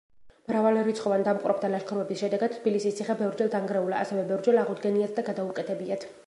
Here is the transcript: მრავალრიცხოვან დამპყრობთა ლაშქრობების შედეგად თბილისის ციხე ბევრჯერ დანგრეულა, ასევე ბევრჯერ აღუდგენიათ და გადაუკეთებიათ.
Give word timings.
მრავალრიცხოვან 0.51 1.25
დამპყრობთა 1.27 1.69
ლაშქრობების 1.73 2.23
შედეგად 2.23 2.55
თბილისის 2.55 2.97
ციხე 3.01 3.17
ბევრჯერ 3.21 3.53
დანგრეულა, 3.57 4.01
ასევე 4.07 4.25
ბევრჯერ 4.33 4.59
აღუდგენიათ 4.65 5.15
და 5.21 5.27
გადაუკეთებიათ. 5.31 6.11